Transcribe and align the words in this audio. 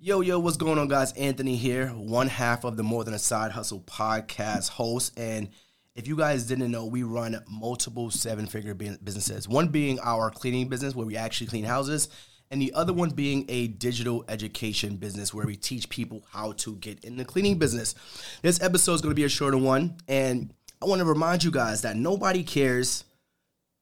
Yo, 0.00 0.20
yo, 0.20 0.38
what's 0.38 0.56
going 0.56 0.78
on, 0.78 0.86
guys? 0.86 1.12
Anthony 1.14 1.56
here, 1.56 1.88
one 1.88 2.28
half 2.28 2.62
of 2.62 2.76
the 2.76 2.84
More 2.84 3.02
Than 3.02 3.14
a 3.14 3.18
Side 3.18 3.50
Hustle 3.50 3.80
podcast 3.80 4.68
host. 4.68 5.18
And 5.18 5.48
if 5.96 6.06
you 6.06 6.14
guys 6.14 6.44
didn't 6.44 6.70
know, 6.70 6.84
we 6.84 7.02
run 7.02 7.42
multiple 7.50 8.08
seven 8.08 8.46
figure 8.46 8.74
businesses. 8.74 9.48
One 9.48 9.66
being 9.66 9.98
our 9.98 10.30
cleaning 10.30 10.68
business, 10.68 10.94
where 10.94 11.04
we 11.04 11.16
actually 11.16 11.48
clean 11.48 11.64
houses, 11.64 12.10
and 12.52 12.62
the 12.62 12.72
other 12.74 12.92
one 12.92 13.10
being 13.10 13.44
a 13.48 13.66
digital 13.66 14.24
education 14.28 14.94
business, 14.94 15.34
where 15.34 15.46
we 15.46 15.56
teach 15.56 15.88
people 15.88 16.24
how 16.30 16.52
to 16.52 16.76
get 16.76 17.02
in 17.02 17.16
the 17.16 17.24
cleaning 17.24 17.58
business. 17.58 17.96
This 18.40 18.62
episode 18.62 18.94
is 18.94 19.00
going 19.00 19.10
to 19.10 19.20
be 19.20 19.24
a 19.24 19.28
shorter 19.28 19.58
one. 19.58 19.96
And 20.06 20.54
I 20.80 20.84
want 20.84 21.00
to 21.00 21.06
remind 21.06 21.42
you 21.42 21.50
guys 21.50 21.82
that 21.82 21.96
nobody 21.96 22.44
cares, 22.44 23.02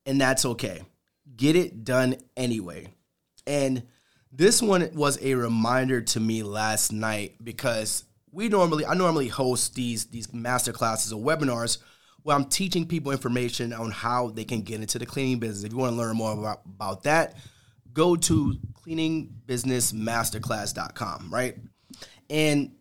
and 0.06 0.18
that's 0.18 0.46
okay. 0.46 0.80
Get 1.36 1.56
it 1.56 1.84
done 1.84 2.16
anyway. 2.38 2.86
And 3.46 3.82
this 4.36 4.60
one 4.60 4.90
was 4.94 5.18
a 5.22 5.34
reminder 5.34 6.02
to 6.02 6.20
me 6.20 6.42
last 6.42 6.92
night 6.92 7.42
because 7.42 8.04
we 8.32 8.50
normally 8.50 8.84
I 8.84 8.92
normally 8.94 9.28
host 9.28 9.74
these 9.74 10.04
these 10.06 10.32
master 10.32 10.72
classes 10.72 11.12
or 11.12 11.22
webinars 11.22 11.78
where 12.22 12.34
I'm 12.36 12.44
teaching 12.44 12.86
people 12.86 13.12
information 13.12 13.72
on 13.72 13.92
how 13.92 14.28
they 14.28 14.44
can 14.44 14.60
get 14.60 14.80
into 14.80 14.98
the 14.98 15.06
cleaning 15.06 15.38
business. 15.38 15.64
If 15.64 15.72
you 15.72 15.78
want 15.78 15.92
to 15.92 15.96
learn 15.96 16.16
more 16.16 16.32
about, 16.32 16.60
about 16.66 17.04
that, 17.04 17.36
go 17.92 18.16
to 18.16 18.56
cleaningbusinessmasterclass.com, 18.86 21.30
right? 21.30 21.56
And 22.28 22.72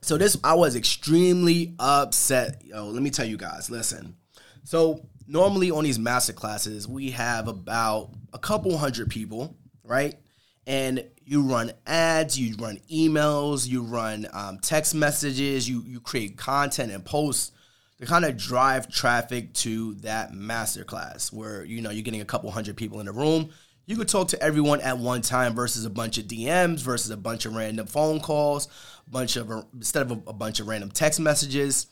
so 0.00 0.16
this 0.16 0.38
I 0.42 0.54
was 0.54 0.74
extremely 0.74 1.74
upset. 1.78 2.62
Yo, 2.64 2.86
let 2.86 3.02
me 3.02 3.10
tell 3.10 3.26
you 3.26 3.36
guys, 3.36 3.70
listen. 3.70 4.16
So 4.64 5.06
normally 5.28 5.70
on 5.70 5.84
these 5.84 6.00
master 6.00 6.32
classes, 6.32 6.88
we 6.88 7.10
have 7.10 7.46
about 7.46 8.14
a 8.32 8.38
couple 8.38 8.78
hundred 8.78 9.10
people, 9.10 9.54
right? 9.84 10.16
And 10.66 11.04
you 11.24 11.42
run 11.42 11.72
ads, 11.86 12.38
you 12.38 12.54
run 12.56 12.78
emails, 12.90 13.66
you 13.66 13.82
run 13.82 14.26
um, 14.32 14.58
text 14.58 14.94
messages, 14.94 15.68
you 15.68 15.82
you 15.86 16.00
create 16.00 16.36
content 16.36 16.92
and 16.92 17.04
posts 17.04 17.52
to 17.98 18.06
kind 18.06 18.24
of 18.24 18.36
drive 18.36 18.90
traffic 18.90 19.52
to 19.54 19.94
that 19.94 20.32
masterclass 20.32 21.32
where 21.32 21.64
you 21.64 21.80
know 21.80 21.90
you're 21.90 22.02
getting 22.02 22.20
a 22.20 22.26
couple 22.26 22.50
hundred 22.50 22.76
people 22.76 23.00
in 23.00 23.06
the 23.06 23.12
room. 23.12 23.50
You 23.86 23.96
could 23.96 24.08
talk 24.08 24.28
to 24.28 24.42
everyone 24.42 24.80
at 24.80 24.98
one 24.98 25.22
time 25.22 25.54
versus 25.54 25.84
a 25.84 25.90
bunch 25.90 26.16
of 26.18 26.24
DMs 26.24 26.80
versus 26.80 27.10
a 27.10 27.16
bunch 27.16 27.46
of 27.46 27.54
random 27.54 27.86
phone 27.86 28.20
calls, 28.20 28.68
bunch 29.08 29.36
of 29.36 29.50
instead 29.74 30.02
of 30.02 30.10
a, 30.10 30.30
a 30.30 30.32
bunch 30.32 30.60
of 30.60 30.68
random 30.68 30.90
text 30.90 31.20
messages. 31.20 31.86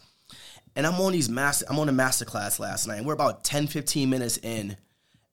And 0.77 0.87
I'm 0.87 1.01
on 1.01 1.13
these 1.13 1.29
master 1.29 1.67
I'm 1.69 1.79
on 1.79 1.89
a 1.89 1.93
masterclass 1.93 2.59
last 2.59 2.87
night. 2.87 2.99
And 2.99 3.07
we're 3.07 3.15
about 3.15 3.43
10 3.45 3.67
15 3.67 4.09
minutes 4.09 4.39
in 4.39 4.77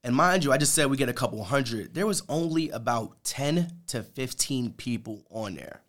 and 0.04 0.16
mind 0.16 0.44
you, 0.44 0.52
I 0.52 0.58
just 0.58 0.74
said 0.74 0.90
we 0.90 0.98
get 0.98 1.10
a 1.10 1.14
couple 1.14 1.44
hundred. 1.44 1.94
There 1.94 2.08
was 2.08 2.24
only 2.30 2.70
about 2.70 3.24
10 3.24 3.72
to 3.88 4.04
15 4.04 4.74
people 4.74 5.24
on 5.30 5.56
there. 5.56 5.82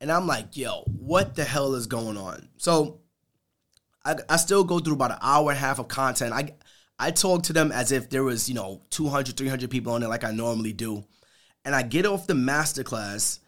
And 0.00 0.12
I'm 0.12 0.26
like, 0.26 0.56
yo, 0.56 0.82
what 0.84 1.34
the 1.34 1.44
hell 1.44 1.74
is 1.74 1.86
going 1.86 2.16
on? 2.16 2.48
So 2.56 3.00
I, 4.04 4.16
I 4.28 4.36
still 4.36 4.64
go 4.64 4.78
through 4.78 4.94
about 4.94 5.12
an 5.12 5.18
hour 5.22 5.50
and 5.50 5.56
a 5.56 5.60
half 5.60 5.78
of 5.78 5.88
content. 5.88 6.32
I 6.32 6.54
I 7.00 7.12
talk 7.12 7.44
to 7.44 7.52
them 7.52 7.70
as 7.70 7.92
if 7.92 8.10
there 8.10 8.24
was, 8.24 8.48
you 8.48 8.56
know, 8.56 8.82
200, 8.90 9.36
300 9.36 9.70
people 9.70 9.92
on 9.92 10.00
there 10.00 10.10
like 10.10 10.24
I 10.24 10.32
normally 10.32 10.72
do. 10.72 11.04
And 11.64 11.74
I 11.74 11.82
get 11.82 12.06
off 12.06 12.26
the 12.26 12.34
masterclass 12.34 13.38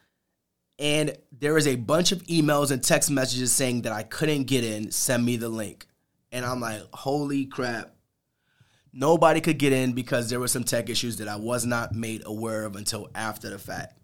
and 0.79 1.17
there 1.33 1.59
is 1.59 1.67
a 1.67 1.77
bunch 1.77 2.13
of 2.13 2.23
emails 2.25 2.71
and 2.71 2.83
text 2.83 3.11
messages 3.11 3.53
saying 3.53 3.83
that 3.83 3.93
I 3.93 4.03
couldn't 4.03 4.45
get 4.45 4.65
in, 4.65 4.91
send 4.91 5.25
me 5.25 5.37
the 5.37 5.49
link. 5.49 5.87
And 6.33 6.45
I'm 6.45 6.61
like, 6.61 6.83
holy 6.93 7.47
crap. 7.47 7.95
Nobody 8.93 9.41
could 9.41 9.59
get 9.59 9.73
in 9.73 9.93
because 9.93 10.31
there 10.31 10.41
were 10.41 10.49
some 10.49 10.65
tech 10.65 10.89
issues 10.89 11.19
that 11.19 11.29
I 11.29 11.37
was 11.37 11.65
not 11.65 11.95
made 11.95 12.23
aware 12.27 12.65
of 12.65 12.77
until 12.77 13.09
after 13.15 13.51
the 13.51 13.59
fact. 13.59 13.97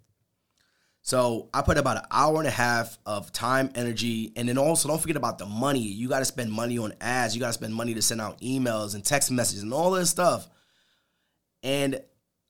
So 1.02 1.50
I 1.54 1.62
put 1.62 1.78
about 1.78 1.98
an 1.98 2.04
hour 2.10 2.38
and 2.38 2.48
a 2.48 2.50
half 2.52 2.98
of 3.06 3.32
time, 3.32 3.70
energy, 3.76 4.32
and 4.34 4.48
then 4.48 4.58
also 4.58 4.88
don't 4.88 5.00
forget 5.00 5.16
about 5.16 5.38
the 5.38 5.46
money. 5.46 5.78
You 5.80 6.08
got 6.08 6.18
to 6.18 6.24
spend 6.24 6.50
money 6.50 6.78
on 6.78 6.94
ads. 7.00 7.34
You 7.34 7.40
got 7.40 7.48
to 7.48 7.52
spend 7.52 7.74
money 7.74 7.94
to 7.94 8.02
send 8.02 8.20
out 8.20 8.40
emails 8.40 8.96
and 8.96 9.04
text 9.04 9.30
messages 9.30 9.62
and 9.62 9.72
all 9.72 9.92
this 9.92 10.10
stuff. 10.10 10.48
And 11.62 12.00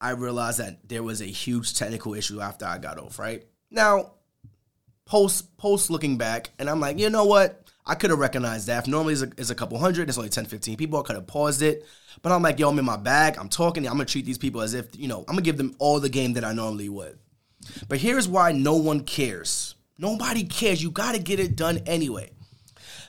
I 0.00 0.10
realized 0.10 0.58
that 0.58 0.88
there 0.88 1.02
was 1.02 1.20
a 1.20 1.26
huge 1.26 1.75
technical 1.75 2.14
issue 2.14 2.41
after 2.41 2.64
I 2.64 2.78
got 2.78 2.98
off. 2.98 3.19
Right 3.19 3.44
now, 3.70 4.12
post 5.04 5.56
post 5.58 5.91
looking 5.91 6.16
back, 6.16 6.50
and 6.58 6.70
I'm 6.70 6.80
like, 6.80 6.98
you 6.98 7.10
know 7.10 7.25
what? 7.25 7.66
I 7.86 7.94
could 7.94 8.10
have 8.10 8.19
recognized 8.19 8.66
that. 8.66 8.84
If 8.84 8.88
normally 8.88 9.12
it's 9.12 9.22
a, 9.22 9.30
it's 9.36 9.50
a 9.50 9.54
couple 9.54 9.78
hundred, 9.78 10.08
it's 10.08 10.19
only 10.19 10.30
10, 10.30 10.47
15 10.47 10.76
people. 10.76 10.98
I 10.98 11.02
could 11.02 11.16
have 11.16 11.26
paused 11.26 11.62
it. 11.62 11.86
But 12.22 12.32
I'm 12.32 12.42
like, 12.42 12.58
yo, 12.58 12.69
I'm 12.69 12.78
in 12.78 12.84
my 12.84 12.97
bag. 12.97 13.36
I'm 13.38 13.48
talking. 13.48 13.86
I'm 13.86 13.94
going 13.94 14.06
to 14.06 14.12
treat 14.12 14.24
these 14.24 14.38
people 14.38 14.60
as 14.60 14.74
if, 14.74 14.98
you 14.98 15.06
know, 15.06 15.20
I'm 15.20 15.34
going 15.34 15.38
to 15.38 15.42
give 15.42 15.56
them 15.56 15.76
all 15.78 16.00
the 16.00 16.08
game 16.08 16.32
that 16.32 16.44
I 16.44 16.52
normally 16.52 16.88
would. 16.88 17.19
But 17.88 17.98
here's 17.98 18.26
why 18.26 18.52
no 18.52 18.76
one 18.76 19.04
cares. 19.04 19.76
Nobody 19.98 20.44
cares. 20.44 20.82
You 20.82 20.91
got 20.91 21.14
to 21.14 21.20
get 21.20 21.38
it 21.38 21.56
done 21.56 21.78
anyway. 21.86 22.30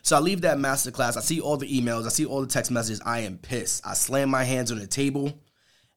So 0.03 0.16
I 0.16 0.19
leave 0.19 0.41
that 0.41 0.57
masterclass. 0.57 1.17
I 1.17 1.21
see 1.21 1.41
all 1.41 1.57
the 1.57 1.67
emails. 1.67 2.05
I 2.05 2.09
see 2.09 2.25
all 2.25 2.41
the 2.41 2.47
text 2.47 2.71
messages. 2.71 3.01
I 3.05 3.19
am 3.21 3.37
pissed. 3.37 3.85
I 3.85 3.93
slam 3.93 4.29
my 4.29 4.43
hands 4.43 4.71
on 4.71 4.79
the 4.79 4.87
table 4.87 5.41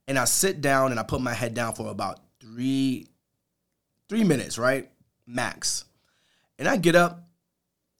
and 0.08 0.19
I 0.19 0.24
sit 0.24 0.60
down 0.60 0.90
and 0.90 0.98
I 0.98 1.04
put 1.04 1.20
my 1.20 1.32
head 1.32 1.54
down 1.54 1.74
for 1.74 1.88
about 1.88 2.19
three, 2.40 3.06
three 4.08 4.24
minutes, 4.24 4.58
right? 4.58 4.90
Max. 5.26 5.84
And 6.58 6.66
I 6.66 6.76
get 6.76 6.96
up 6.96 7.29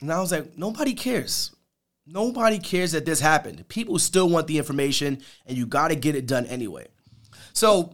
and 0.00 0.12
I 0.12 0.21
was 0.21 0.33
like, 0.33 0.56
nobody 0.56 0.94
cares. 0.94 1.55
Nobody 2.06 2.59
cares 2.59 2.93
that 2.93 3.06
this 3.06 3.21
happened. 3.21 3.69
People 3.69 3.99
still 3.99 4.28
want 4.28 4.47
the 4.47 4.59
information, 4.59 5.22
and 5.47 5.56
you 5.56 5.66
got 5.66 5.88
to 5.88 5.94
get 5.94 6.16
it 6.16 6.27
done 6.27 6.47
anyway. 6.47 6.88
So 7.53 7.93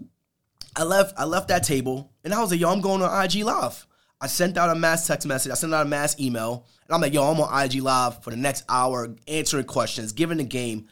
I 0.75 0.85
left. 0.85 1.15
I 1.19 1.25
left 1.25 1.49
that 1.49 1.65
table, 1.65 2.13
and 2.25 2.33
I 2.33 2.41
was 2.41 2.51
like, 2.51 2.61
"Yo, 2.61 2.71
I'm 2.71 2.81
going 2.81 3.03
on 3.03 3.25
IG 3.25 3.45
Live." 3.45 3.87
I 4.19 4.29
sent 4.29 4.57
out 4.57 4.75
a 4.75 4.75
mass 4.75 5.07
text 5.07 5.27
message. 5.27 5.53
I 5.53 5.55
sent 5.55 5.75
out 5.75 5.85
a 5.85 5.89
mass 5.89 6.19
email, 6.19 6.67
and 6.87 6.95
I'm 6.95 7.01
like, 7.01 7.13
"Yo, 7.13 7.25
I'm 7.25 7.41
on 7.41 7.65
IG 7.65 7.83
Live 7.83 8.23
for 8.23 8.31
the 8.31 8.37
next 8.37 8.65
hour, 8.69 9.15
answering 9.29 9.67
questions, 9.67 10.13
giving 10.13 10.39
the 10.39 10.45
game." 10.45 10.89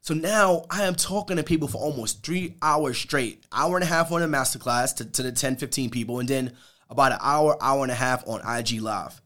So 0.00 0.14
now 0.14 0.64
I 0.68 0.82
am 0.82 0.96
talking 0.96 1.36
to 1.36 1.44
people 1.44 1.68
for 1.68 1.78
almost 1.78 2.24
three 2.24 2.56
hours 2.60 2.98
straight, 2.98 3.44
hour 3.52 3.76
and 3.76 3.84
a 3.84 3.86
half 3.86 4.10
on 4.10 4.22
a 4.22 4.26
masterclass 4.26 4.96
to, 4.96 5.04
to 5.04 5.22
the 5.22 5.30
10, 5.30 5.56
15 5.56 5.90
people, 5.90 6.18
and 6.18 6.28
then 6.28 6.54
about 6.90 7.12
an 7.12 7.18
hour, 7.22 7.56
hour 7.62 7.84
and 7.84 7.92
a 7.92 7.94
half 7.94 8.26
on 8.26 8.40
IG 8.40 8.80
Live. 8.80 9.21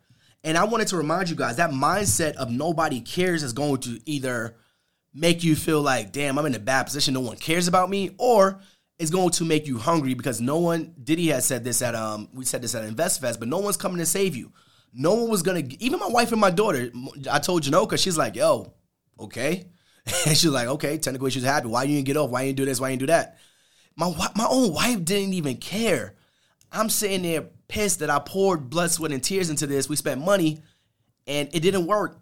And 0.46 0.56
I 0.56 0.62
wanted 0.62 0.86
to 0.88 0.96
remind 0.96 1.28
you 1.28 1.34
guys 1.34 1.56
that 1.56 1.70
mindset 1.70 2.36
of 2.36 2.52
nobody 2.52 3.00
cares 3.00 3.42
is 3.42 3.52
going 3.52 3.80
to 3.80 3.98
either 4.06 4.54
make 5.12 5.42
you 5.42 5.56
feel 5.56 5.82
like, 5.82 6.12
damn, 6.12 6.38
I'm 6.38 6.46
in 6.46 6.54
a 6.54 6.60
bad 6.60 6.84
position, 6.84 7.14
no 7.14 7.20
one 7.20 7.36
cares 7.36 7.66
about 7.66 7.90
me, 7.90 8.14
or 8.16 8.60
it's 8.96 9.10
going 9.10 9.30
to 9.30 9.44
make 9.44 9.66
you 9.66 9.76
hungry 9.76 10.14
because 10.14 10.40
no 10.40 10.58
one, 10.58 10.94
Diddy 11.02 11.26
has 11.28 11.44
said 11.44 11.64
this 11.64 11.82
at, 11.82 11.96
um, 11.96 12.28
we 12.32 12.44
said 12.44 12.62
this 12.62 12.76
at 12.76 12.88
InvestFest, 12.88 13.40
but 13.40 13.48
no 13.48 13.58
one's 13.58 13.76
coming 13.76 13.98
to 13.98 14.06
save 14.06 14.36
you. 14.36 14.52
No 14.92 15.14
one 15.14 15.30
was 15.30 15.42
gonna, 15.42 15.64
even 15.80 15.98
my 15.98 16.06
wife 16.06 16.30
and 16.30 16.40
my 16.40 16.50
daughter, 16.50 16.92
I 17.28 17.40
told 17.40 17.64
Janoka, 17.64 17.98
she's 17.98 18.16
like, 18.16 18.36
yo, 18.36 18.72
okay. 19.18 19.64
And 20.26 20.36
she's 20.36 20.46
like, 20.46 20.68
okay, 20.68 20.96
technically 20.96 21.32
she's 21.32 21.42
happy. 21.42 21.66
Why 21.66 21.82
you 21.82 21.96
didn't 21.96 22.06
get 22.06 22.16
off? 22.16 22.30
Why 22.30 22.42
you 22.42 22.50
didn't 22.50 22.58
do 22.58 22.64
this? 22.66 22.80
Why 22.80 22.90
you 22.90 22.96
didn't 22.96 23.08
do 23.08 23.12
that? 23.12 23.38
My, 23.96 24.14
my 24.36 24.46
own 24.48 24.72
wife 24.72 25.04
didn't 25.04 25.34
even 25.34 25.56
care. 25.56 26.14
I'm 26.70 26.88
sitting 26.88 27.22
there 27.22 27.46
pissed 27.68 28.00
that 28.00 28.10
I 28.10 28.18
poured 28.18 28.70
blood, 28.70 28.90
sweat, 28.90 29.12
and 29.12 29.22
tears 29.22 29.50
into 29.50 29.66
this. 29.66 29.88
We 29.88 29.96
spent 29.96 30.24
money 30.24 30.60
and 31.26 31.48
it 31.52 31.60
didn't 31.60 31.86
work. 31.86 32.18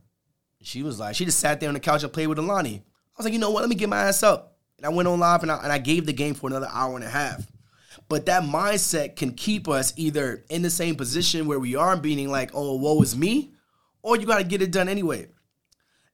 She 0.62 0.82
was 0.82 0.98
like, 0.98 1.14
she 1.14 1.24
just 1.24 1.38
sat 1.38 1.60
there 1.60 1.68
on 1.68 1.74
the 1.74 1.80
couch 1.80 2.02
and 2.02 2.12
played 2.12 2.28
with 2.28 2.38
Alani. 2.38 2.76
I 2.76 2.82
was 3.18 3.24
like, 3.24 3.32
you 3.32 3.38
know 3.38 3.50
what? 3.50 3.60
Let 3.60 3.68
me 3.68 3.76
get 3.76 3.88
my 3.88 4.02
ass 4.02 4.22
up. 4.22 4.56
And 4.78 4.86
I 4.86 4.88
went 4.88 5.08
on 5.08 5.20
live 5.20 5.42
and 5.42 5.52
I, 5.52 5.58
and 5.62 5.72
I 5.72 5.78
gave 5.78 6.06
the 6.06 6.12
game 6.12 6.34
for 6.34 6.48
another 6.48 6.68
hour 6.72 6.96
and 6.96 7.04
a 7.04 7.08
half. 7.08 7.46
But 8.08 8.26
that 8.26 8.42
mindset 8.42 9.16
can 9.16 9.32
keep 9.32 9.68
us 9.68 9.92
either 9.96 10.44
in 10.50 10.62
the 10.62 10.70
same 10.70 10.96
position 10.96 11.46
where 11.46 11.58
we 11.58 11.76
are, 11.76 11.96
being 11.96 12.28
like, 12.28 12.50
oh, 12.54 12.76
woe 12.76 13.00
is 13.02 13.16
me, 13.16 13.52
or 14.02 14.16
you 14.16 14.26
got 14.26 14.38
to 14.38 14.44
get 14.44 14.62
it 14.62 14.72
done 14.72 14.88
anyway. 14.88 15.28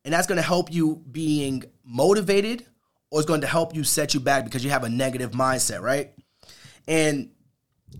And 0.05 0.15
that's 0.15 0.27
going 0.27 0.37
to 0.37 0.43
help 0.43 0.73
you 0.73 1.03
being 1.11 1.65
motivated, 1.85 2.67
or 3.11 3.21
it's 3.21 3.27
going 3.27 3.41
to 3.41 3.47
help 3.47 3.75
you 3.75 3.83
set 3.83 4.15
you 4.15 4.21
back 4.21 4.45
because 4.45 4.65
you 4.65 4.71
have 4.71 4.85
a 4.85 4.89
negative 4.89 5.33
mindset, 5.33 5.81
right? 5.81 6.13
And 6.87 7.31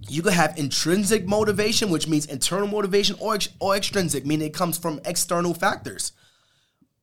you 0.09 0.23
could 0.23 0.33
have 0.33 0.59
intrinsic 0.59 1.27
motivation, 1.27 1.91
which 1.91 2.09
means 2.09 2.27
internal 2.27 2.69
motivation, 2.69 3.17
or, 3.21 3.39
or 3.61 3.77
extrinsic, 3.77 4.27
meaning 4.27 4.49
it 4.49 4.55
comes 4.55 4.79
from 4.79 5.01
external 5.05 5.55
factors. 5.55 6.13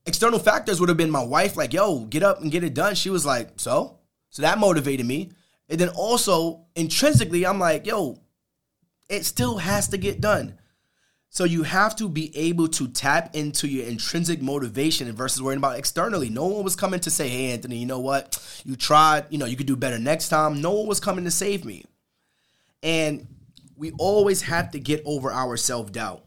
External 0.06 0.40
factors 0.40 0.80
would 0.80 0.90
have 0.90 0.98
been 0.98 1.12
my 1.12 1.24
wife, 1.24 1.58
like, 1.58 1.74
yo, 1.74 2.00
get 2.06 2.24
up 2.24 2.42
and 2.42 2.52
get 2.52 2.64
it 2.64 2.74
done. 2.74 2.96
She 2.96 3.10
was 3.10 3.26
like, 3.26 3.52
so? 3.58 4.00
So 4.30 4.42
that 4.42 4.58
motivated 4.58 5.06
me. 5.06 5.32
And 5.70 5.80
then 5.80 5.90
also, 5.90 6.66
intrinsically, 6.76 7.46
I'm 7.46 7.60
like, 7.60 7.86
yo, 7.86 8.22
it 9.10 9.26
still 9.26 9.58
has 9.58 9.90
to 9.90 9.98
get 9.98 10.22
done. 10.22 10.58
So 11.30 11.44
you 11.44 11.64
have 11.64 11.96
to 11.98 12.08
be 12.08 12.36
able 12.38 12.70
to 12.70 12.88
tap 12.88 13.36
into 13.36 13.68
your 13.68 13.86
intrinsic 13.86 14.42
motivation 14.42 15.12
versus 15.12 15.42
worrying 15.42 15.60
about 15.60 15.78
externally. 15.78 16.30
No 16.30 16.46
one 16.46 16.64
was 16.64 16.76
coming 16.76 17.02
to 17.02 17.12
say, 17.12 17.28
hey, 17.28 17.52
Anthony, 17.52 17.78
you 17.78 17.86
know 17.86 18.00
what? 18.00 18.62
You 18.64 18.76
tried, 18.76 19.26
you 19.30 19.38
know, 19.38 19.46
you 19.46 19.58
could 19.58 19.68
do 19.68 19.76
better 19.76 20.00
next 20.00 20.30
time. 20.30 20.62
No 20.62 20.72
one 20.72 20.88
was 20.88 21.02
coming 21.02 21.26
to 21.26 21.32
save 21.32 21.66
me. 21.66 21.84
And 22.88 23.28
we 23.76 23.92
always 24.00 24.42
have 24.44 24.72
to 24.72 24.80
get 24.80 25.04
over 25.06 25.30
our 25.30 25.58
self 25.58 25.92
doubt 25.92 26.24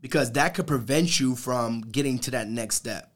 because 0.00 0.32
that 0.32 0.54
could 0.54 0.66
prevent 0.66 1.20
you 1.20 1.36
from 1.36 1.82
getting 1.82 2.18
to 2.20 2.30
that 2.30 2.48
next 2.48 2.76
step. 2.76 3.12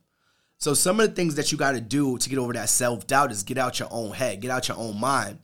So, 0.58 0.74
some 0.74 1.00
of 1.00 1.08
the 1.08 1.14
things 1.14 1.36
that 1.36 1.50
you 1.50 1.56
got 1.56 1.72
to 1.72 1.80
do 1.80 2.18
to 2.18 2.28
get 2.28 2.38
over 2.38 2.52
that 2.52 2.68
self 2.68 3.06
doubt 3.06 3.32
is 3.32 3.42
get 3.42 3.56
out 3.56 3.78
your 3.78 3.88
own 3.90 4.10
head, 4.10 4.42
get 4.42 4.50
out 4.50 4.68
your 4.68 4.76
own 4.76 5.00
mind. 5.00 5.38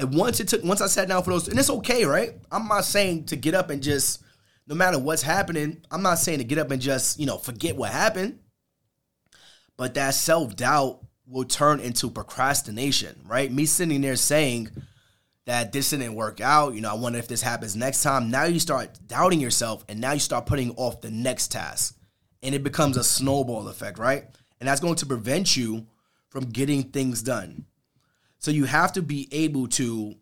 And 0.00 0.12
once 0.12 0.40
it 0.40 0.48
took, 0.48 0.64
once 0.64 0.80
I 0.80 0.88
sat 0.88 1.06
down 1.06 1.22
for 1.22 1.30
those, 1.30 1.46
and 1.46 1.58
it's 1.58 1.70
okay, 1.70 2.04
right? 2.04 2.34
I'm 2.50 2.66
not 2.66 2.84
saying 2.84 3.26
to 3.26 3.36
get 3.36 3.54
up 3.54 3.70
and 3.70 3.80
just, 3.80 4.22
no 4.66 4.74
matter 4.74 4.98
what's 4.98 5.22
happening, 5.22 5.80
I'm 5.92 6.02
not 6.02 6.18
saying 6.18 6.38
to 6.38 6.44
get 6.44 6.58
up 6.58 6.72
and 6.72 6.82
just, 6.82 7.20
you 7.20 7.26
know, 7.26 7.38
forget 7.38 7.76
what 7.76 7.92
happened. 7.92 8.40
But 9.76 9.94
that 9.94 10.14
self 10.14 10.56
doubt 10.56 11.04
will 11.24 11.44
turn 11.44 11.78
into 11.78 12.10
procrastination, 12.10 13.20
right? 13.24 13.52
Me 13.52 13.64
sitting 13.64 14.00
there 14.00 14.16
saying 14.16 14.70
that 15.48 15.72
this 15.72 15.88
didn't 15.88 16.14
work 16.14 16.42
out, 16.42 16.74
you 16.74 16.82
know, 16.82 16.90
I 16.90 16.94
wonder 16.94 17.18
if 17.18 17.26
this 17.26 17.40
happens 17.40 17.74
next 17.74 18.02
time. 18.02 18.30
Now 18.30 18.44
you 18.44 18.60
start 18.60 18.98
doubting 19.06 19.40
yourself 19.40 19.82
and 19.88 19.98
now 19.98 20.12
you 20.12 20.20
start 20.20 20.44
putting 20.44 20.72
off 20.72 21.00
the 21.00 21.10
next 21.10 21.48
task. 21.48 21.96
And 22.42 22.54
it 22.54 22.62
becomes 22.62 22.98
a 22.98 23.02
snowball 23.02 23.66
effect, 23.68 23.98
right? 23.98 24.26
And 24.60 24.68
that's 24.68 24.82
going 24.82 24.96
to 24.96 25.06
prevent 25.06 25.56
you 25.56 25.86
from 26.28 26.44
getting 26.44 26.82
things 26.82 27.22
done. 27.22 27.64
So 28.38 28.50
you 28.50 28.66
have 28.66 28.92
to 28.92 29.00
be 29.00 29.26
able 29.32 29.68
to, 29.68 30.16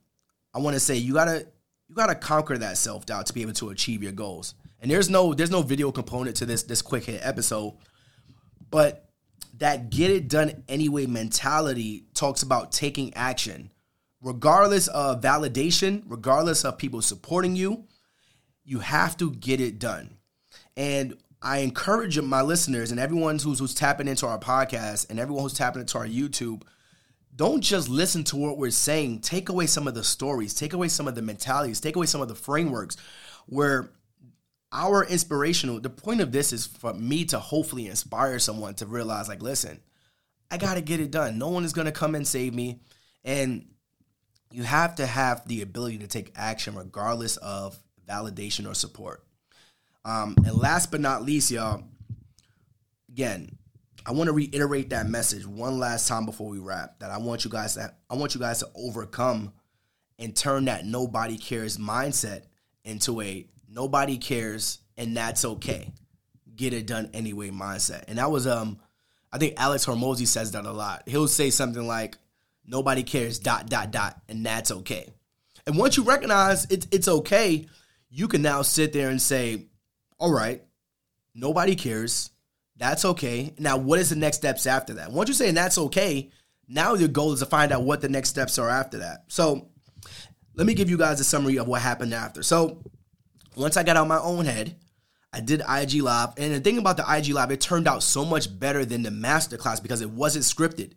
I 0.54 0.60
want 0.60 0.74
to 0.74 0.80
say, 0.80 0.94
you 0.94 1.14
gotta 1.14 1.48
you 1.88 1.96
gotta 1.96 2.14
conquer 2.14 2.56
that 2.58 2.78
self 2.78 3.04
doubt 3.04 3.26
to 3.26 3.32
be 3.32 3.42
able 3.42 3.52
to 3.54 3.70
achieve 3.70 4.04
your 4.04 4.12
goals. 4.12 4.54
And 4.78 4.88
there's 4.88 5.10
no 5.10 5.34
there's 5.34 5.50
no 5.50 5.62
video 5.62 5.90
component 5.90 6.36
to 6.36 6.46
this 6.46 6.62
this 6.62 6.82
quick 6.82 7.04
hit 7.04 7.20
episode, 7.24 7.76
but 8.70 9.10
that 9.58 9.90
get 9.90 10.12
it 10.12 10.28
done 10.28 10.62
anyway 10.68 11.06
mentality 11.06 12.04
talks 12.14 12.44
about 12.44 12.70
taking 12.70 13.12
action, 13.14 13.72
regardless 14.20 14.88
of 14.88 15.20
validation, 15.20 16.02
regardless 16.06 16.64
of 16.64 16.78
people 16.78 17.02
supporting 17.02 17.56
you. 17.56 17.84
You 18.64 18.80
have 18.80 19.16
to 19.18 19.30
get 19.30 19.60
it 19.60 19.78
done. 19.78 20.16
And 20.76 21.16
I 21.40 21.58
encourage 21.58 22.20
my 22.20 22.42
listeners 22.42 22.90
and 22.90 22.98
everyone 22.98 23.38
who's 23.38 23.60
who's 23.60 23.74
tapping 23.74 24.08
into 24.08 24.26
our 24.26 24.38
podcast 24.38 25.08
and 25.08 25.20
everyone 25.20 25.44
who's 25.44 25.54
tapping 25.54 25.80
into 25.80 25.98
our 25.98 26.06
YouTube 26.06 26.62
don't 27.36 27.60
just 27.60 27.88
listen 27.88 28.24
to 28.24 28.36
what 28.36 28.56
we're 28.56 28.70
saying. 28.70 29.20
Take 29.20 29.50
away 29.50 29.66
some 29.66 29.86
of 29.86 29.94
the 29.94 30.02
stories, 30.02 30.54
take 30.54 30.72
away 30.72 30.88
some 30.88 31.06
of 31.06 31.14
the 31.14 31.22
mentalities, 31.22 31.80
take 31.80 31.94
away 31.94 32.06
some 32.06 32.22
of 32.22 32.28
the 32.28 32.34
frameworks 32.34 32.96
where 33.44 33.90
our 34.72 35.04
inspirational, 35.04 35.78
the 35.78 35.90
point 35.90 36.20
of 36.20 36.32
this 36.32 36.52
is 36.52 36.66
for 36.66 36.94
me 36.94 37.24
to 37.26 37.38
hopefully 37.38 37.86
inspire 37.86 38.38
someone 38.38 38.74
to 38.74 38.86
realize, 38.86 39.28
like, 39.28 39.42
listen, 39.42 39.80
I 40.50 40.56
got 40.56 40.74
to 40.74 40.80
get 40.80 41.00
it 41.00 41.10
done. 41.10 41.38
No 41.38 41.48
one 41.48 41.64
is 41.64 41.72
going 41.72 41.86
to 41.86 41.92
come 41.92 42.14
and 42.14 42.26
save 42.26 42.54
me. 42.54 42.80
And 43.24 43.66
you 44.50 44.62
have 44.62 44.96
to 44.96 45.06
have 45.06 45.46
the 45.48 45.62
ability 45.62 45.98
to 45.98 46.06
take 46.06 46.32
action 46.36 46.74
regardless 46.74 47.36
of 47.38 47.78
validation 48.08 48.70
or 48.70 48.74
support. 48.74 49.24
Um, 50.04 50.36
and 50.44 50.56
last 50.56 50.90
but 50.90 51.00
not 51.00 51.24
least, 51.24 51.50
y'all, 51.50 51.82
again, 53.08 53.58
I 54.06 54.12
want 54.12 54.28
to 54.28 54.32
reiterate 54.32 54.90
that 54.90 55.08
message 55.08 55.44
one 55.44 55.78
last 55.80 56.06
time 56.06 56.26
before 56.26 56.48
we 56.48 56.60
wrap. 56.60 57.00
That 57.00 57.10
I 57.10 57.18
want 57.18 57.44
you 57.44 57.50
guys 57.50 57.74
that 57.74 57.98
I 58.08 58.14
want 58.14 58.34
you 58.34 58.40
guys 58.40 58.60
to 58.60 58.68
overcome 58.76 59.52
and 60.18 60.34
turn 60.34 60.66
that 60.66 60.86
nobody 60.86 61.36
cares 61.36 61.76
mindset 61.76 62.42
into 62.84 63.20
a 63.20 63.46
nobody 63.68 64.16
cares 64.16 64.78
and 64.96 65.16
that's 65.16 65.44
okay. 65.44 65.92
Get 66.54 66.72
it 66.72 66.86
done 66.86 67.10
anyway 67.14 67.50
mindset. 67.50 68.04
And 68.06 68.18
that 68.18 68.30
was 68.30 68.46
um 68.46 68.78
I 69.32 69.38
think 69.38 69.54
Alex 69.56 69.84
Hormozi 69.84 70.26
says 70.26 70.52
that 70.52 70.64
a 70.64 70.72
lot. 70.72 71.02
He'll 71.06 71.26
say 71.26 71.50
something 71.50 71.86
like 71.86 72.16
nobody 72.66 73.02
cares 73.02 73.38
dot 73.38 73.68
dot 73.68 73.90
dot 73.90 74.20
and 74.28 74.44
that's 74.44 74.70
okay. 74.70 75.08
And 75.66 75.76
once 75.78 75.96
you 75.96 76.02
recognize 76.02 76.66
it's 76.70 76.86
it's 76.90 77.08
okay, 77.08 77.66
you 78.10 78.28
can 78.28 78.42
now 78.42 78.62
sit 78.62 78.92
there 78.92 79.10
and 79.10 79.20
say, 79.20 79.66
"All 80.18 80.32
right, 80.32 80.62
nobody 81.34 81.74
cares 81.74 82.30
that's 82.78 83.04
okay. 83.04 83.54
Now, 83.58 83.76
what 83.76 83.98
is 83.98 84.10
the 84.10 84.16
next 84.16 84.36
steps 84.38 84.66
after 84.66 84.94
that? 84.94 85.10
Once 85.10 85.28
you 85.28 85.34
say 85.34 85.50
that's 85.50 85.78
okay, 85.78 86.30
now 86.68 86.94
your 86.94 87.08
goal 87.08 87.32
is 87.32 87.40
to 87.40 87.46
find 87.46 87.72
out 87.72 87.84
what 87.84 88.00
the 88.00 88.08
next 88.08 88.28
steps 88.28 88.58
are 88.58 88.68
after 88.68 88.98
that. 88.98 89.24
So, 89.28 89.68
let 90.54 90.66
me 90.66 90.74
give 90.74 90.90
you 90.90 90.98
guys 90.98 91.20
a 91.20 91.24
summary 91.24 91.58
of 91.58 91.68
what 91.68 91.82
happened 91.82 92.12
after. 92.12 92.42
So, 92.42 92.82
once 93.56 93.76
I 93.76 93.82
got 93.82 93.96
out 93.96 94.08
my 94.08 94.18
own 94.18 94.44
head, 94.44 94.76
I 95.32 95.40
did 95.40 95.62
IG 95.66 96.02
Live. 96.02 96.30
And 96.36 96.54
the 96.54 96.60
thing 96.60 96.78
about 96.78 96.98
the 96.98 97.04
IG 97.08 97.28
Live, 97.28 97.50
it 97.50 97.60
turned 97.60 97.88
out 97.88 98.02
so 98.02 98.24
much 98.24 98.58
better 98.58 98.84
than 98.84 99.02
the 99.02 99.10
masterclass 99.10 99.82
because 99.82 100.02
it 100.02 100.10
wasn't 100.10 100.44
scripted. 100.44 100.92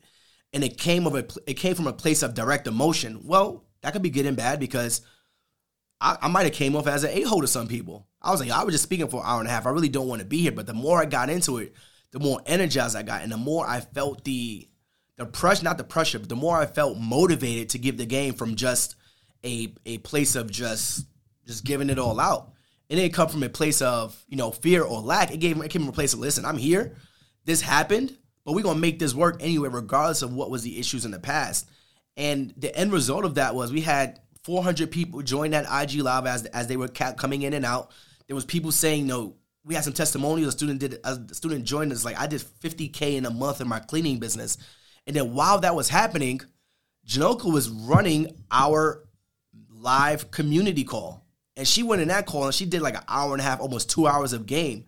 And 0.54 0.64
it 0.64 0.78
came 0.78 1.06
of 1.06 1.16
a 1.16 1.26
it 1.46 1.56
came 1.56 1.76
from 1.76 1.88
a 1.88 1.94
place 1.94 2.24
of 2.24 2.34
direct 2.34 2.68
emotion. 2.68 3.22
Well, 3.24 3.66
that 3.82 3.94
could 3.94 4.02
be 4.02 4.10
good 4.10 4.26
and 4.26 4.38
bad 4.38 4.60
because 4.60 5.02
I, 6.02 6.18
I 6.22 6.28
might 6.28 6.44
have 6.44 6.54
came 6.54 6.76
off 6.76 6.88
as 6.88 7.04
an 7.04 7.12
a-hole 7.12 7.42
to 7.42 7.48
some 7.48 7.68
people. 7.68 8.08
I 8.22 8.32
was 8.32 8.40
like, 8.40 8.52
I 8.52 8.64
was 8.64 8.74
just 8.74 8.84
speaking 8.84 9.08
for 9.08 9.22
an 9.22 9.28
hour 9.28 9.40
and 9.40 9.48
a 9.48 9.52
half. 9.52 9.66
I 9.66 9.70
really 9.70 9.90
don't 9.90 10.08
want 10.08 10.22
to 10.22 10.28
be 10.28 10.40
here. 10.40 10.52
But 10.52 10.68
the 10.68 10.74
more 10.74 11.00
I 11.00 11.06
got 11.06 11.30
into 11.30 11.58
it, 11.58 11.74
the 12.12 12.20
more 12.20 12.42
energized 12.46 12.96
I 12.96 13.04
got, 13.04 13.22
and 13.22 13.32
the 13.32 13.38
more 13.38 13.68
I 13.68 13.80
felt 13.80 14.24
the 14.24 14.68
the 15.18 15.26
pressure, 15.26 15.64
not 15.64 15.78
the 15.78 15.84
pressure, 15.84 16.18
but 16.18 16.30
the 16.30 16.36
more 16.36 16.58
I 16.58 16.66
felt 16.66 16.98
motivated 16.98 17.70
to 17.70 17.78
give 17.78 17.98
the 17.98 18.06
game 18.06 18.34
from 18.34 18.56
just 18.56 18.96
a 19.44 19.74
a 19.86 20.00
place 20.00 20.36
of 20.36 20.50
just 20.50 21.06
just 21.46 21.64
giving 21.64 21.90
it 21.90 22.00
all 22.00 22.20
out. 22.20 22.54
It 22.90 22.96
didn't 22.96 23.14
come 23.14 23.30
from 23.30 23.44
a 23.44 23.50
place 23.50 23.82
of 23.82 24.22
you 24.28 24.38
know 24.38 24.52
fear 24.52 24.84
or 24.84 25.02
lack. 25.02 25.32
It 25.32 25.38
gave 25.38 25.58
it 25.62 25.70
came 25.70 25.84
from 25.84 25.90
a 25.90 25.94
place 25.94 26.14
of 26.14 26.20
listen, 26.20 26.46
I'm 26.46 26.58
here. 26.58 26.96
This 27.46 27.62
happened, 27.62 28.18
but 28.50 28.56
we're 28.56 28.64
gonna 28.64 28.80
make 28.80 28.98
this 28.98 29.14
work 29.14 29.38
anyway, 29.42 29.70
regardless 29.70 30.24
of 30.24 30.34
what 30.34 30.50
was 30.50 30.64
the 30.64 30.80
issues 30.80 31.06
in 31.06 31.12
the 31.12 31.20
past. 31.20 31.70
And 32.18 32.52
the 32.58 32.76
end 32.76 32.92
result 32.92 33.24
of 33.24 33.36
that 33.36 33.54
was 33.54 33.72
we 33.72 33.82
had 33.82 34.22
400 34.44 34.90
people 34.90 35.22
join 35.22 35.52
that 35.52 35.68
IG 35.72 36.02
live 36.02 36.26
as 36.26 36.46
as 36.46 36.66
they 36.66 36.76
were 36.76 36.88
coming 36.88 37.44
in 37.44 37.54
and 37.54 37.64
out. 37.64 37.92
There 38.26 38.34
was 38.34 38.46
people 38.46 38.72
saying, 38.72 39.06
"No, 39.06 39.36
we 39.64 39.76
had 39.76 39.84
some 39.84 39.94
testimonials. 39.94 40.56
A 40.56 40.58
student 40.58 40.80
did 40.80 40.98
a 41.04 41.32
student 41.32 41.64
joined 41.64 41.92
us 41.92 42.04
like 42.04 42.18
I 42.18 42.26
did 42.26 42.42
50k 42.42 43.18
in 43.18 43.28
a 43.28 43.30
month 43.30 43.62
in 43.62 43.68
my 43.68 43.78
cleaning 43.78 44.18
business." 44.18 44.58
And 45.06 45.16
then 45.16 45.36
while 45.36 45.60
that 45.60 45.76
was 45.76 45.90
happening, 45.90 46.42
Janoka 47.08 47.54
was 47.54 47.70
running 47.70 48.36
our 48.50 49.08
live 49.70 50.32
community 50.32 50.86
call. 50.86 51.24
And 51.56 51.68
she 51.68 51.84
went 51.84 52.02
in 52.02 52.08
that 52.08 52.26
call 52.26 52.46
and 52.46 52.56
she 52.56 52.66
did 52.66 52.82
like 52.82 52.96
an 52.96 53.04
hour 53.08 53.34
and 53.34 53.42
a 53.42 53.44
half, 53.44 53.60
almost 53.60 53.92
two 53.92 54.08
hours 54.08 54.34
of 54.34 54.48
game. 54.48 54.86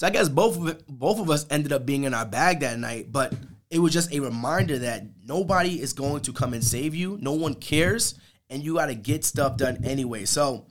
So 0.00 0.06
I 0.06 0.10
guess 0.10 0.30
both 0.30 0.56
of 0.56 0.66
it, 0.66 0.82
both 0.88 1.18
of 1.18 1.28
us 1.28 1.44
ended 1.50 1.74
up 1.74 1.84
being 1.84 2.04
in 2.04 2.14
our 2.14 2.24
bag 2.24 2.60
that 2.60 2.78
night. 2.78 3.12
But 3.12 3.34
it 3.68 3.80
was 3.80 3.92
just 3.92 4.10
a 4.14 4.20
reminder 4.20 4.78
that 4.78 5.04
nobody 5.26 5.78
is 5.78 5.92
going 5.92 6.22
to 6.22 6.32
come 6.32 6.54
and 6.54 6.64
save 6.64 6.94
you. 6.94 7.18
No 7.20 7.32
one 7.32 7.52
cares 7.52 8.14
and 8.48 8.62
you 8.62 8.76
got 8.76 8.86
to 8.86 8.94
get 8.94 9.26
stuff 9.26 9.58
done 9.58 9.84
anyway. 9.84 10.24
So, 10.24 10.64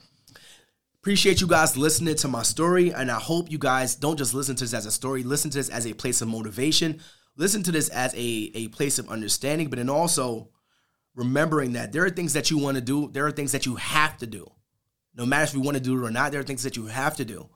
appreciate 0.98 1.40
you 1.40 1.46
guys 1.46 1.76
listening 1.76 2.16
to 2.16 2.26
my 2.26 2.42
story, 2.42 2.90
and 2.90 3.08
I 3.08 3.20
hope 3.20 3.52
you 3.52 3.58
guys 3.58 3.94
don't 3.94 4.16
just 4.16 4.34
listen 4.34 4.56
to 4.56 4.64
this 4.64 4.74
as 4.74 4.84
a 4.84 4.90
story, 4.90 5.22
listen 5.22 5.52
to 5.52 5.58
this 5.58 5.68
as 5.68 5.86
a 5.86 5.94
place 5.94 6.20
of 6.20 6.26
motivation, 6.26 7.00
listen 7.36 7.62
to 7.62 7.70
this 7.70 7.88
as 7.90 8.12
a, 8.14 8.50
a 8.54 8.66
place 8.68 8.98
of 8.98 9.08
understanding, 9.08 9.70
but 9.70 9.76
then 9.76 9.88
also 9.88 10.48
remembering 11.14 11.74
that 11.74 11.92
there 11.92 12.04
are 12.04 12.10
things 12.10 12.32
that 12.32 12.50
you 12.50 12.58
want 12.58 12.74
to 12.74 12.80
do, 12.80 13.08
there 13.12 13.26
are 13.26 13.32
things 13.32 13.52
that 13.52 13.64
you 13.64 13.76
have 13.76 14.18
to 14.18 14.26
do. 14.26 14.50
No 15.14 15.24
matter 15.24 15.44
if 15.44 15.54
you 15.54 15.60
want 15.60 15.76
to 15.76 15.82
do 15.82 15.96
it 15.96 16.04
or 16.04 16.10
not, 16.10 16.32
there 16.32 16.40
are 16.40 16.44
things 16.44 16.64
that 16.64 16.76
you 16.76 16.86
have 16.86 17.16
to 17.18 17.24
do. 17.24 17.48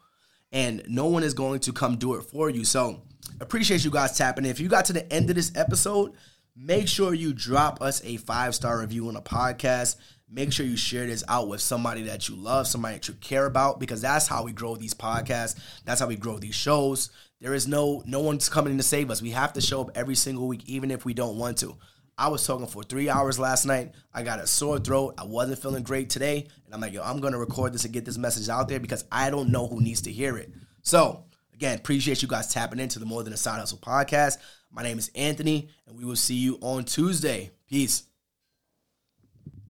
And 0.54 0.82
no 0.88 1.06
one 1.06 1.23
is 1.23 1.34
going 1.34 1.61
to 1.61 1.73
come 1.73 1.96
do 1.96 2.14
it 2.14 2.23
for 2.23 2.49
you. 2.49 2.64
So, 2.64 3.02
appreciate 3.40 3.84
you 3.84 3.90
guys 3.90 4.16
tapping 4.16 4.44
in. 4.44 4.50
If 4.50 4.61
you 4.61 4.68
got 4.68 4.87
to 4.87 4.92
the 4.92 5.12
end 5.12 5.28
of 5.28 5.37
this 5.37 5.52
episode, 5.56 6.12
make 6.56 6.88
sure 6.88 7.12
you 7.12 7.34
drop 7.34 7.82
us 7.82 8.02
a 8.04 8.16
five 8.18 8.54
star 8.54 8.80
review 8.80 9.08
on 9.08 9.16
a 9.16 9.20
podcast. 9.20 9.96
Make 10.30 10.52
sure 10.52 10.64
you 10.64 10.76
share 10.76 11.06
this 11.06 11.23
out 11.28 11.49
with 11.49 11.61
somebody 11.61 12.02
that 12.04 12.28
you 12.28 12.37
love, 12.37 12.66
somebody 12.66 12.94
that 12.94 13.08
you 13.08 13.14
care 13.14 13.46
about, 13.46 13.78
because 13.78 14.00
that's 14.00 14.26
how 14.26 14.44
we 14.44 14.52
grow 14.52 14.75
these 14.76 14.94
podcasts. 14.94 15.56
That's 15.84 16.00
how 16.00 16.06
we 16.06 16.16
grow 16.16 16.38
these 16.38 16.54
shows. 16.54 17.11
There 17.40 17.52
is 17.54 17.68
no 17.68 18.02
no 18.06 18.20
one's 18.20 18.49
coming 18.49 18.76
to 18.76 18.82
save 18.82 19.11
us. 19.11 19.20
We 19.20 19.30
have 19.30 19.52
to 19.54 19.61
show 19.61 19.80
up 19.82 19.90
every 19.94 20.14
single 20.14 20.49
week, 20.49 20.62
even 20.66 20.90
if 20.90 21.04
we 21.04 21.14
don't 21.14 21.37
want 21.37 21.58
to. 21.58 21.76
I 22.16 22.28
was 22.28 22.47
talking 22.47 22.66
for 22.66 22.83
three 22.83 23.09
hours 23.09 23.38
last 23.38 23.64
night. 23.66 23.92
I 24.12 24.23
got 24.23 24.38
a 24.38 24.47
sore 24.47 24.78
throat. 24.78 25.14
I 25.18 25.25
wasn't 25.25 25.61
feeling 25.61 25.83
great 25.83 26.11
today. 26.11 26.47
And 26.64 26.75
I'm 26.75 26.80
like, 26.80 26.92
yo, 26.92 27.02
I'm 27.02 27.21
gonna 27.21 27.38
record 27.38 27.73
this 27.73 27.85
and 27.85 27.92
get 27.92 28.04
this 28.04 28.18
message 28.18 28.49
out 28.49 28.68
there 28.68 28.80
because 28.80 29.04
I 29.11 29.30
don't 29.30 29.50
know 29.50 29.66
who 29.66 29.80
needs 29.80 30.02
to 30.02 30.12
hear 30.12 30.37
it. 30.38 30.52
So 30.83 31.25
again, 31.52 31.78
appreciate 31.78 32.23
you 32.23 32.28
guys 32.28 32.52
tapping 32.52 32.78
into 32.78 32.99
the 32.99 33.06
More 33.06 33.25
Than 33.25 33.33
a 33.33 33.37
Side 33.37 33.59
Hustle 33.59 33.78
podcast. 33.78 34.37
My 34.71 34.83
name 34.83 34.99
is 34.99 35.11
Anthony, 35.14 35.71
and 35.87 35.97
we 35.97 36.04
will 36.04 36.16
see 36.16 36.35
you 36.35 36.59
on 36.61 36.85
Tuesday. 36.85 37.50
Peace. 37.68 38.04